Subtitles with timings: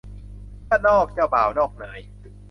[0.67, 1.99] ข้านอกเจ้าบ่าวนอกนาย